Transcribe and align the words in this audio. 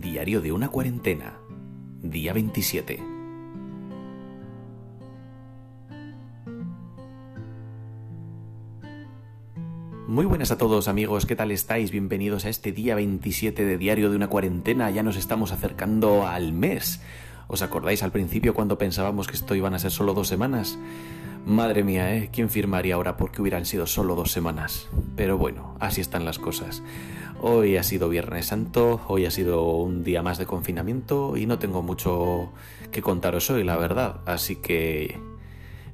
Diario 0.00 0.40
de 0.40 0.52
una 0.52 0.68
cuarentena, 0.68 1.40
día 2.02 2.32
27. 2.32 3.02
Muy 10.06 10.24
buenas 10.24 10.52
a 10.52 10.56
todos 10.56 10.86
amigos, 10.86 11.26
¿qué 11.26 11.34
tal 11.34 11.50
estáis? 11.50 11.90
Bienvenidos 11.90 12.44
a 12.44 12.48
este 12.48 12.70
día 12.70 12.94
27 12.94 13.64
de 13.64 13.76
Diario 13.76 14.08
de 14.08 14.14
una 14.14 14.28
cuarentena, 14.28 14.88
ya 14.92 15.02
nos 15.02 15.16
estamos 15.16 15.50
acercando 15.50 16.28
al 16.28 16.52
mes. 16.52 17.02
¿Os 17.48 17.62
acordáis 17.62 18.04
al 18.04 18.12
principio 18.12 18.54
cuando 18.54 18.78
pensábamos 18.78 19.26
que 19.26 19.34
esto 19.34 19.56
iban 19.56 19.74
a 19.74 19.80
ser 19.80 19.90
solo 19.90 20.14
dos 20.14 20.28
semanas? 20.28 20.78
Madre 21.46 21.82
mía, 21.82 22.14
¿eh? 22.14 22.30
¿Quién 22.32 22.50
firmaría 22.50 22.94
ahora 22.94 23.16
porque 23.16 23.40
hubieran 23.40 23.64
sido 23.64 23.86
solo 23.86 24.14
dos 24.14 24.32
semanas? 24.32 24.88
Pero 25.16 25.38
bueno, 25.38 25.76
así 25.80 26.00
están 26.00 26.24
las 26.24 26.38
cosas. 26.38 26.82
Hoy 27.40 27.76
ha 27.76 27.82
sido 27.82 28.08
Viernes 28.08 28.46
Santo, 28.46 29.00
hoy 29.08 29.24
ha 29.24 29.30
sido 29.30 29.70
un 29.72 30.04
día 30.04 30.22
más 30.22 30.38
de 30.38 30.46
confinamiento 30.46 31.36
y 31.36 31.46
no 31.46 31.58
tengo 31.58 31.82
mucho 31.82 32.52
que 32.90 33.00
contaros 33.00 33.48
hoy, 33.50 33.64
la 33.64 33.76
verdad. 33.76 34.20
Así 34.26 34.56
que 34.56 35.18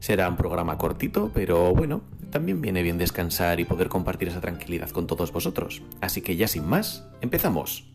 será 0.00 0.28
un 0.28 0.36
programa 0.36 0.76
cortito, 0.78 1.30
pero 1.32 1.74
bueno, 1.74 2.02
también 2.30 2.60
viene 2.60 2.82
bien 2.82 2.98
descansar 2.98 3.60
y 3.60 3.64
poder 3.64 3.88
compartir 3.88 4.28
esa 4.28 4.40
tranquilidad 4.40 4.90
con 4.90 5.06
todos 5.06 5.32
vosotros. 5.32 5.82
Así 6.00 6.20
que 6.20 6.36
ya 6.36 6.48
sin 6.48 6.66
más, 6.66 7.06
empezamos. 7.20 7.93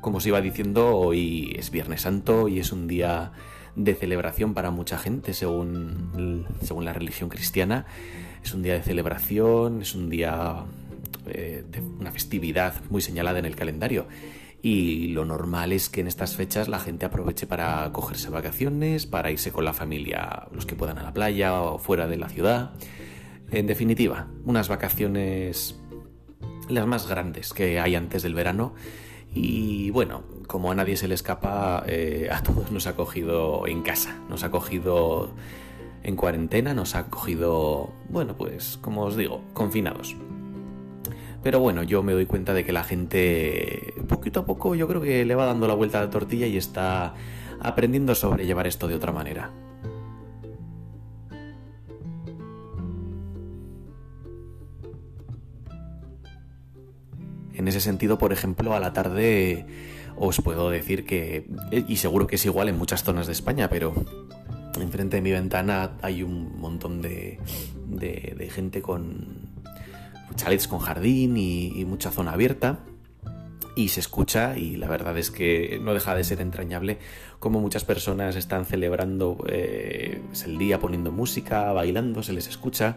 Como 0.00 0.18
os 0.18 0.26
iba 0.26 0.40
diciendo, 0.40 0.96
hoy 0.96 1.54
es 1.58 1.70
Viernes 1.70 2.02
Santo 2.02 2.48
y 2.48 2.58
es 2.58 2.72
un 2.72 2.86
día 2.86 3.32
de 3.76 3.94
celebración 3.94 4.54
para 4.54 4.70
mucha 4.70 4.98
gente 4.98 5.34
según, 5.34 6.46
según 6.62 6.84
la 6.84 6.92
religión 6.92 7.28
cristiana. 7.28 7.86
Es 8.42 8.54
un 8.54 8.62
día 8.62 8.74
de 8.74 8.82
celebración, 8.82 9.82
es 9.82 9.94
un 9.94 10.08
día 10.08 10.64
eh, 11.26 11.64
de 11.68 11.80
una 11.80 12.10
festividad 12.12 12.74
muy 12.88 13.02
señalada 13.02 13.38
en 13.38 13.44
el 13.44 13.56
calendario. 13.56 14.08
Y 14.62 15.08
lo 15.08 15.24
normal 15.24 15.72
es 15.72 15.88
que 15.88 16.00
en 16.00 16.06
estas 16.06 16.34
fechas 16.34 16.68
la 16.68 16.78
gente 16.78 17.06
aproveche 17.06 17.46
para 17.46 17.90
cogerse 17.92 18.30
vacaciones, 18.30 19.06
para 19.06 19.30
irse 19.30 19.52
con 19.52 19.64
la 19.64 19.72
familia, 19.72 20.48
los 20.52 20.66
que 20.66 20.76
puedan 20.76 20.98
a 20.98 21.02
la 21.02 21.12
playa 21.12 21.60
o 21.60 21.78
fuera 21.78 22.06
de 22.06 22.16
la 22.16 22.28
ciudad. 22.28 22.72
En 23.50 23.66
definitiva, 23.66 24.28
unas 24.44 24.68
vacaciones 24.68 25.78
las 26.68 26.86
más 26.86 27.08
grandes 27.08 27.52
que 27.52 27.80
hay 27.80 27.94
antes 27.96 28.22
del 28.22 28.34
verano 28.34 28.74
y 29.32 29.90
bueno, 29.90 30.22
como 30.46 30.72
a 30.72 30.74
nadie 30.74 30.96
se 30.96 31.06
le 31.08 31.14
escapa, 31.14 31.84
eh, 31.86 32.28
a 32.30 32.42
todos 32.42 32.72
nos 32.72 32.86
ha 32.86 32.96
cogido 32.96 33.66
en 33.66 33.82
casa, 33.82 34.16
nos 34.28 34.42
ha 34.42 34.50
cogido 34.50 35.30
en 36.02 36.16
cuarentena, 36.16 36.74
nos 36.74 36.94
ha 36.94 37.08
cogido, 37.08 37.90
bueno, 38.08 38.36
pues 38.36 38.78
como 38.80 39.02
os 39.02 39.16
digo, 39.16 39.42
confinados. 39.52 40.16
Pero 41.42 41.60
bueno, 41.60 41.82
yo 41.82 42.02
me 42.02 42.12
doy 42.12 42.26
cuenta 42.26 42.52
de 42.52 42.64
que 42.64 42.72
la 42.72 42.84
gente, 42.84 43.94
poquito 44.08 44.40
a 44.40 44.44
poco, 44.44 44.74
yo 44.74 44.86
creo 44.88 45.00
que 45.00 45.24
le 45.24 45.34
va 45.34 45.46
dando 45.46 45.66
la 45.66 45.74
vuelta 45.74 45.98
a 45.98 46.04
la 46.04 46.10
tortilla 46.10 46.46
y 46.46 46.56
está 46.56 47.14
aprendiendo 47.60 48.12
a 48.12 48.14
sobrellevar 48.14 48.66
esto 48.66 48.88
de 48.88 48.94
otra 48.94 49.12
manera. 49.12 49.50
En 57.60 57.68
ese 57.68 57.82
sentido, 57.82 58.16
por 58.16 58.32
ejemplo, 58.32 58.74
a 58.74 58.80
la 58.80 58.94
tarde 58.94 59.66
os 60.16 60.40
puedo 60.40 60.70
decir 60.70 61.04
que, 61.04 61.46
y 61.70 61.96
seguro 61.96 62.26
que 62.26 62.36
es 62.36 62.46
igual 62.46 62.70
en 62.70 62.78
muchas 62.78 63.04
zonas 63.04 63.26
de 63.26 63.34
España, 63.34 63.68
pero 63.68 63.92
enfrente 64.80 65.16
de 65.16 65.20
mi 65.20 65.30
ventana 65.30 65.90
hay 66.00 66.22
un 66.22 66.58
montón 66.58 67.02
de, 67.02 67.38
gente 68.50 68.80
con 68.80 69.50
chalets 70.36 70.68
con 70.68 70.78
jardín 70.78 71.36
y, 71.36 71.84
mucha 71.84 72.10
zona 72.10 72.32
abierta 72.32 72.78
y 73.76 73.88
se 73.88 74.00
escucha 74.00 74.56
y 74.56 74.76
la 74.76 74.88
verdad 74.88 75.18
es 75.18 75.30
que 75.30 75.78
no 75.82 75.92
deja 75.92 76.14
de 76.14 76.24
ser 76.24 76.40
entrañable 76.40 76.96
como 77.40 77.60
muchas 77.60 77.84
personas 77.84 78.36
están 78.36 78.64
celebrando 78.64 79.36
eh, 79.50 80.22
el 80.46 80.56
día 80.56 80.80
poniendo 80.80 81.12
música, 81.12 81.74
bailando, 81.74 82.22
se 82.22 82.32
les 82.32 82.48
escucha. 82.48 82.96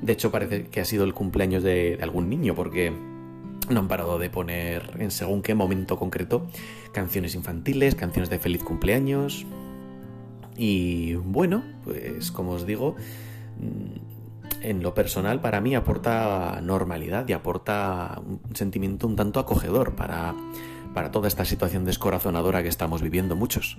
De 0.00 0.12
hecho 0.12 0.30
parece 0.30 0.68
que 0.68 0.80
ha 0.80 0.84
sido 0.84 1.02
el 1.02 1.12
cumpleaños 1.12 1.64
de 1.64 1.98
algún 2.00 2.28
niño 2.30 2.54
porque 2.54 3.09
no 3.70 3.80
han 3.80 3.88
parado 3.88 4.18
de 4.18 4.30
poner 4.30 4.96
en 4.98 5.10
según 5.10 5.42
qué 5.42 5.54
momento 5.54 5.98
concreto 5.98 6.46
canciones 6.92 7.34
infantiles, 7.34 7.94
canciones 7.94 8.30
de 8.30 8.38
feliz 8.38 8.62
cumpleaños. 8.62 9.46
Y 10.56 11.14
bueno, 11.14 11.62
pues 11.84 12.30
como 12.32 12.52
os 12.52 12.66
digo, 12.66 12.96
mm, 13.58 14.62
en 14.62 14.82
lo 14.82 14.94
personal 14.94 15.40
para 15.40 15.60
mí 15.60 15.74
aporta 15.74 16.60
normalidad 16.62 17.26
y 17.28 17.32
aporta 17.32 18.20
un 18.24 18.54
sentimiento 18.54 19.06
un 19.06 19.16
tanto 19.16 19.40
acogedor 19.40 19.94
para, 19.94 20.34
para 20.94 21.10
toda 21.10 21.28
esta 21.28 21.44
situación 21.44 21.84
descorazonadora 21.84 22.62
que 22.62 22.68
estamos 22.68 23.02
viviendo 23.02 23.36
muchos. 23.36 23.78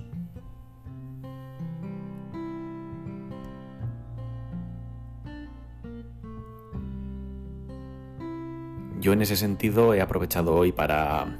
Yo 9.01 9.13
en 9.13 9.23
ese 9.23 9.35
sentido 9.35 9.95
he 9.95 10.01
aprovechado 10.01 10.53
hoy 10.53 10.71
para, 10.71 11.39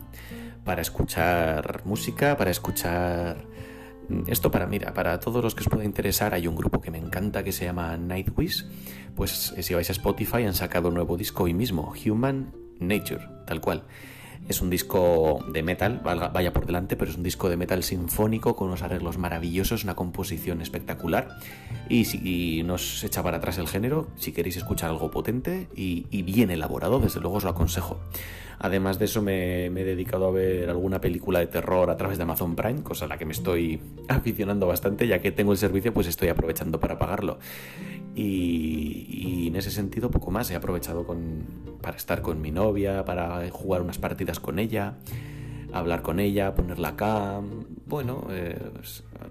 para 0.66 0.82
escuchar 0.82 1.84
música, 1.86 2.36
para 2.36 2.50
escuchar... 2.50 3.46
Esto 4.28 4.52
para, 4.52 4.66
mira, 4.66 4.94
para 4.94 5.20
todos 5.20 5.42
los 5.42 5.56
que 5.56 5.62
os 5.62 5.70
pueda 5.70 5.86
interesar, 5.86 6.34
hay 6.34 6.48
un 6.48 6.56
grupo 6.56 6.82
que 6.82 6.92
me 6.92 6.98
encanta 6.98 7.44
que 7.44 7.52
se 7.52 7.64
llama 7.66 7.96
Nightwish. 7.98 8.66
Pues 9.16 9.54
eh, 9.56 9.64
si 9.64 9.76
vais 9.76 9.90
a 9.90 9.94
Spotify 9.94 10.44
han 10.44 10.56
sacado 10.56 10.90
un 10.90 10.96
nuevo 10.96 11.16
disco 11.16 11.44
hoy 11.44 11.54
mismo, 11.54 11.94
Human 12.04 12.52
Nature, 12.80 13.26
tal 13.46 13.62
cual. 13.62 13.84
Es 14.48 14.62
un 14.62 14.70
disco 14.70 15.46
de 15.48 15.64
metal, 15.64 16.02
vaya 16.04 16.52
por 16.52 16.66
delante, 16.66 16.96
pero 16.98 17.12
es 17.12 17.18
un 17.18 17.24
disco 17.24 17.50
de 17.50 17.58
metal 17.58 17.84
sinfónico 17.84 18.56
con 18.56 18.68
unos 18.68 18.82
arreglos 18.82 19.18
maravillosos, 19.18 19.84
una 19.84 19.96
composición 19.96 20.62
espectacular. 20.62 21.38
Y, 21.88 22.06
si, 22.06 22.64
nos 22.64 23.04
echa 23.04 23.24
para 23.24 23.38
atrás 23.38 23.58
el 23.58 23.68
género, 23.68 24.08
si 24.18 24.32
queréis 24.32 24.58
escuchar 24.58 24.90
algo 24.90 25.10
potente 25.12 25.68
y, 25.76 26.22
bien 26.24 26.52
elaborado, 26.52 27.00
desde 27.00 27.20
luego 27.20 27.38
os 27.38 27.44
lo 27.44 27.52
aconsejo. 27.52 28.00
Además 28.60 29.00
de 29.00 29.06
eso 29.06 29.22
me, 29.24 29.66
he 29.66 29.70
dedicado 29.70 30.28
a 30.28 30.32
ver 30.32 30.70
alguna 30.70 31.02
película 31.02 31.40
de 31.40 31.48
terror 31.48 31.90
a 31.90 31.98
través 31.98 32.18
de 32.18 32.24
Amazon 32.24 32.56
Prime, 32.56 32.84
cosa 32.84 33.06
a 33.06 33.08
la 33.08 33.18
que 33.18 33.26
me 33.26 33.32
estoy 33.32 33.82
aficionando 34.08 34.68
bastante, 34.68 35.08
ya 35.08 35.20
que 35.20 35.32
tengo 35.32 35.52
el 35.52 35.58
servicio 35.58 35.94
pues 35.94 36.08
estoy 36.08 36.28
aprovechando 36.28 36.80
para 36.80 37.00
pagarlo. 37.00 37.40
Y, 38.16 39.48
en 39.48 39.56
ese 39.56 39.72
sentido 39.72 40.12
poco 40.12 40.32
más, 40.32 40.52
he 40.52 40.56
aprovechado 40.56 41.06
para 41.82 41.98
estar 41.98 42.22
con 42.22 42.42
mi 42.42 42.52
novia, 42.52 43.06
para 43.06 43.50
jugar 43.50 43.82
unas 43.82 43.98
partidas 43.98 44.40
con 44.40 44.60
ella, 44.60 44.96
hablar 45.74 46.02
con 46.02 46.20
ella, 46.20 46.56
ponerla 46.56 46.90
acá. 46.90 47.42
Bueno, 47.86 48.28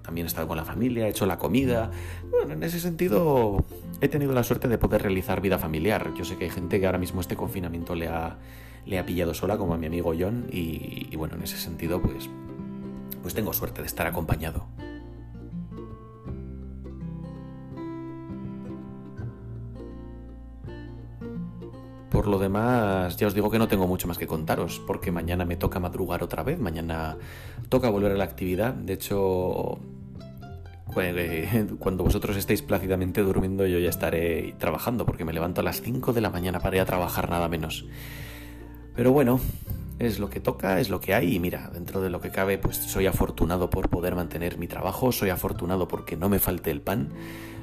también 0.02 0.26
he 0.26 0.28
estado 0.28 0.48
con 0.48 0.56
la 0.56 0.64
familia, 0.64 1.06
he 1.06 1.10
hecho 1.10 1.26
la 1.26 1.38
comida. 1.38 1.90
Bueno, 2.30 2.54
en 2.54 2.62
ese 2.62 2.80
sentido 2.80 3.64
he 4.00 4.08
tenido 4.08 4.32
la 4.32 4.42
suerte 4.42 4.68
de 4.68 4.78
poder 4.78 5.02
realizar 5.02 5.40
vida 5.40 5.58
familiar. 5.58 6.12
Yo 6.16 6.24
sé 6.24 6.36
que 6.36 6.44
hay 6.44 6.50
gente 6.50 6.80
que 6.80 6.86
ahora 6.86 6.98
mismo 6.98 7.20
este 7.20 7.36
confinamiento 7.36 7.94
le 7.94 8.08
ha 8.08 8.38
le 8.86 8.98
ha 8.98 9.06
pillado 9.06 9.34
sola 9.34 9.56
como 9.56 9.74
a 9.74 9.78
mi 9.78 9.86
amigo 9.86 10.14
John 10.18 10.46
y, 10.50 11.14
bueno, 11.16 11.36
en 11.36 11.42
ese 11.42 11.56
sentido 11.56 12.00
pues, 12.00 12.28
pues 13.22 13.34
tengo 13.34 13.52
suerte 13.52 13.82
de 13.82 13.86
estar 13.86 14.06
acompañado. 14.06 14.66
Por 22.20 22.28
lo 22.28 22.38
demás, 22.38 23.16
ya 23.16 23.28
os 23.28 23.32
digo 23.32 23.50
que 23.50 23.58
no 23.58 23.66
tengo 23.66 23.86
mucho 23.86 24.06
más 24.06 24.18
que 24.18 24.26
contaros, 24.26 24.78
porque 24.86 25.10
mañana 25.10 25.46
me 25.46 25.56
toca 25.56 25.80
madrugar 25.80 26.22
otra 26.22 26.42
vez, 26.42 26.58
mañana 26.58 27.16
toca 27.70 27.88
volver 27.88 28.12
a 28.12 28.14
la 28.14 28.24
actividad. 28.24 28.74
De 28.74 28.92
hecho, 28.92 29.78
cuando 31.78 32.04
vosotros 32.04 32.36
estéis 32.36 32.60
plácidamente 32.60 33.22
durmiendo, 33.22 33.66
yo 33.66 33.78
ya 33.78 33.88
estaré 33.88 34.54
trabajando, 34.58 35.06
porque 35.06 35.24
me 35.24 35.32
levanto 35.32 35.62
a 35.62 35.64
las 35.64 35.80
5 35.80 36.12
de 36.12 36.20
la 36.20 36.28
mañana 36.28 36.60
para 36.60 36.76
ir 36.76 36.82
a 36.82 36.84
trabajar 36.84 37.30
nada 37.30 37.48
menos. 37.48 37.86
Pero 38.94 39.12
bueno, 39.12 39.40
es 40.00 40.18
lo 40.18 40.30
que 40.30 40.40
toca, 40.40 40.80
es 40.80 40.88
lo 40.88 40.98
que 40.98 41.14
hay 41.14 41.36
y 41.36 41.38
mira, 41.38 41.70
dentro 41.72 42.00
de 42.00 42.08
lo 42.08 42.22
que 42.22 42.30
cabe, 42.30 42.56
pues 42.56 42.78
soy 42.78 43.06
afortunado 43.06 43.68
por 43.68 43.90
poder 43.90 44.14
mantener 44.14 44.56
mi 44.56 44.66
trabajo, 44.66 45.12
soy 45.12 45.28
afortunado 45.28 45.88
porque 45.88 46.16
no 46.16 46.30
me 46.30 46.38
falte 46.38 46.70
el 46.70 46.80
pan, 46.80 47.10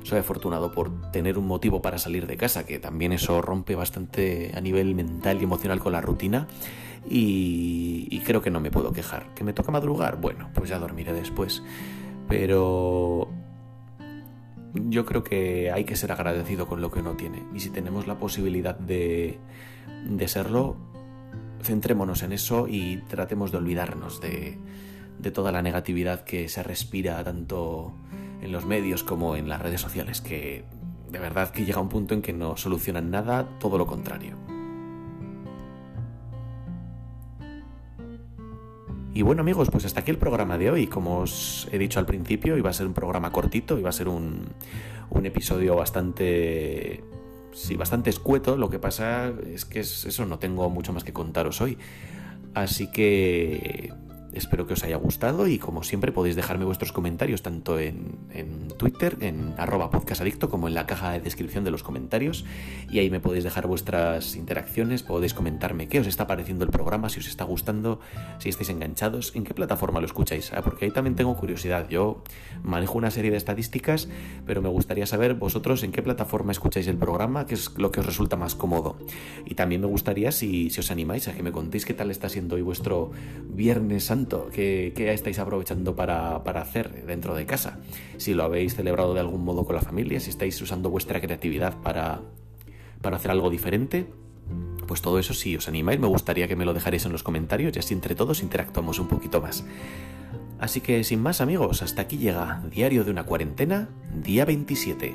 soy 0.03 0.19
afortunado 0.19 0.71
por 0.71 1.11
tener 1.11 1.39
un 1.39 1.47
motivo 1.47 1.81
para 1.81 1.97
salir 1.97 2.27
de 2.27 2.37
casa, 2.37 2.63
que 2.63 2.77
también 2.77 3.11
eso 3.11 3.41
rompe 3.41 3.73
bastante 3.73 4.51
a 4.55 4.61
nivel 4.61 4.93
mental 4.93 5.39
y 5.41 5.45
emocional 5.45 5.79
con 5.79 5.93
la 5.93 6.01
rutina 6.01 6.47
y, 7.09 8.21
creo 8.23 8.41
que 8.41 8.51
no 8.51 8.59
me 8.59 8.69
puedo 8.69 8.91
quejar. 8.91 9.33
¿Que 9.33 9.43
me 9.43 9.53
toca 9.53 9.71
madrugar? 9.71 10.19
Bueno, 10.19 10.49
pues 10.53 10.69
ya 10.69 10.77
dormiré 10.79 11.13
después. 11.13 11.63
Pero 12.27 13.29
yo 14.73 15.05
creo 15.05 15.23
que 15.23 15.71
hay 15.71 15.85
que 15.85 15.95
ser 15.95 16.11
agradecido 16.11 16.67
con 16.67 16.81
lo 16.81 16.91
que 16.91 16.99
uno 16.99 17.15
tiene 17.15 17.41
y 17.55 17.61
si 17.61 17.69
tenemos 17.69 18.05
la 18.05 18.19
posibilidad 18.19 18.77
de, 18.77 19.39
de 20.07 20.27
serlo, 20.27 20.75
centrémonos 21.61 22.23
en 22.23 22.31
eso 22.31 22.67
y 22.67 22.97
tratemos 23.07 23.51
de 23.51 23.57
olvidarnos 23.57 24.21
de, 24.21 24.57
toda 25.33 25.51
la 25.51 25.61
negatividad 25.61 26.23
que 26.23 26.47
se 26.47 26.63
respira 26.63 27.23
tanto 27.23 27.93
en 28.41 28.51
los 28.51 28.65
medios 28.65 29.03
como 29.03 29.35
en 29.35 29.49
las 29.49 29.61
redes 29.61 29.81
sociales, 29.81 30.21
que 30.21 30.63
de 31.11 31.19
verdad 31.19 31.49
que 31.51 31.65
llega 31.65 31.81
un 31.81 31.89
punto 31.89 32.13
en 32.13 32.21
que 32.21 32.33
no 32.33 32.55
solucionan 32.55 33.11
nada, 33.11 33.47
todo 33.59 33.77
lo 33.77 33.87
contrario. 33.87 34.35
Y 39.13 39.23
bueno 39.23 39.41
amigos, 39.41 39.69
pues 39.71 39.83
hasta 39.83 40.01
aquí 40.01 40.11
el 40.11 40.19
programa 40.19 40.59
de 40.59 40.69
hoy. 40.69 40.85
Como 40.85 41.19
os 41.19 41.67
he 41.71 41.79
dicho 41.79 41.99
al 41.99 42.05
principio, 42.05 42.55
iba 42.55 42.69
a 42.69 42.73
ser 42.73 42.85
un 42.85 42.93
programa 42.93 43.31
cortito, 43.31 43.79
iba 43.79 43.89
a 43.89 43.93
ser 43.93 44.07
un, 44.07 44.45
un 45.09 45.25
episodio 45.25 45.75
bastante... 45.75 47.03
Sí, 47.57 47.75
bastante 47.75 48.11
escueto. 48.11 48.55
Lo 48.55 48.69
que 48.69 48.77
pasa 48.77 49.29
es 49.51 49.65
que 49.65 49.79
eso 49.79 50.25
no 50.27 50.37
tengo 50.37 50.69
mucho 50.69 50.93
más 50.93 51.03
que 51.03 51.11
contaros 51.11 51.59
hoy. 51.59 51.79
Así 52.53 52.91
que 52.91 53.91
Espero 54.33 54.67
que 54.67 54.73
os 54.73 54.83
haya 54.83 54.97
gustado 54.97 55.47
y 55.47 55.57
como 55.57 55.83
siempre 55.83 56.11
podéis 56.11 56.35
dejarme 56.35 56.65
vuestros 56.65 56.91
comentarios 56.91 57.41
tanto 57.41 57.79
en, 57.79 58.17
Twitter, 58.77 59.17
en 59.21 59.53
arroba 59.57 59.89
podcastadicto, 59.89 60.49
como 60.49 60.67
en 60.67 60.75
la 60.75 60.85
caja 60.85 61.11
de 61.11 61.21
descripción 61.21 61.63
de 61.63 61.71
los 61.71 61.81
comentarios. 61.81 62.45
Y 62.91 62.99
ahí 62.99 63.09
me 63.09 63.19
podéis 63.19 63.43
dejar 63.43 63.67
vuestras 63.67 64.35
interacciones, 64.35 65.01
podéis 65.01 65.33
comentarme 65.33 65.87
qué 65.87 65.99
os 65.99 66.07
está 66.07 66.27
pareciendo 66.27 66.65
el 66.65 66.71
programa, 66.71 67.09
si 67.09 67.19
os 67.19 67.27
está 67.27 67.45
gustando, 67.45 67.99
si 68.39 68.49
estáis 68.49 68.69
enganchados, 68.69 69.35
en 69.35 69.43
qué 69.43 69.53
plataforma 69.53 69.99
lo 69.99 70.05
escucháis. 70.05 70.51
Ah, 70.53 70.61
porque 70.61 70.85
ahí 70.85 70.91
también 70.91 71.15
tengo 71.15 71.35
curiosidad. 71.35 71.87
Yo 71.89 72.21
manejo 72.63 72.97
una 72.97 73.11
serie 73.11 73.31
de 73.31 73.37
estadísticas, 73.37 74.09
pero 74.45 74.61
me 74.61 74.69
gustaría 74.69 75.07
saber 75.07 75.35
vosotros 75.35 75.83
en 75.83 75.91
qué 75.91 76.03
plataforma 76.03 76.51
escucháis 76.51 76.87
el 76.87 76.97
programa, 76.97 77.45
qué 77.45 77.55
es 77.55 77.71
lo 77.77 77.91
que 77.91 78.01
os 78.01 78.05
resulta 78.05 78.35
más 78.35 78.55
cómodo. 78.55 78.97
Y 79.45 79.55
también 79.55 79.81
me 79.81 79.87
gustaría 79.87 80.31
si, 80.31 80.69
si 80.69 80.79
os 80.79 80.91
animáis 80.91 81.27
a 81.27 81.33
que 81.33 81.43
me 81.43 81.51
contéis 81.51 81.85
qué 81.85 81.93
tal 81.93 82.11
está 82.11 82.29
siendo 82.29 82.55
hoy 82.55 82.61
vuestro 82.61 83.11
Viernes 83.47 84.03
Santo 84.03 84.16
¿Qué, 84.51 84.93
estáis 85.13 85.37
aprovechando 85.39 85.95
para, 85.95 86.37
hacer 86.37 87.05
dentro 87.05 87.35
de 87.35 87.45
casa? 87.45 87.79
Si 88.17 88.33
lo 88.33 88.43
habéis 88.43 88.75
celebrado 88.75 89.13
de 89.13 89.19
algún 89.19 89.43
modo 89.43 89.65
con 89.65 89.75
la 89.75 89.81
familia, 89.81 90.19
si 90.19 90.29
estáis 90.29 90.59
usando 90.61 90.89
vuestra 90.89 91.21
creatividad 91.21 91.75
para, 91.81 92.21
hacer 93.03 93.31
algo 93.31 93.49
diferente, 93.49 94.07
pues 94.87 95.01
todo 95.01 95.19
eso, 95.19 95.33
si 95.33 95.55
os 95.55 95.67
animáis, 95.67 95.99
me 95.99 96.07
gustaría 96.07 96.47
que 96.47 96.55
me 96.55 96.65
lo 96.65 96.73
dejaréis 96.73 97.05
en 97.05 97.11
los 97.11 97.23
comentarios 97.23 97.75
y 97.75 97.79
así 97.79 97.93
entre 97.93 98.15
todos 98.15 98.41
interactuamos 98.41 98.99
un 98.99 99.07
poquito 99.07 99.41
más. 99.41 99.65
Así 100.59 100.81
que 100.81 101.03
sin 101.03 101.21
más 101.21 101.39
amigos, 101.41 101.83
hasta 101.83 102.01
aquí 102.01 102.17
llega 102.17 102.63
Diario 102.71 103.03
de 103.03 103.11
una 103.11 103.25
cuarentena, 103.25 103.89
día 104.23 104.45
27. 104.45 105.13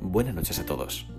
Buenas 0.00 0.34
noches 0.34 0.58
a 0.58 0.66
todos. 0.66 1.15